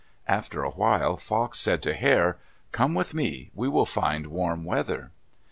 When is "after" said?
0.27-0.63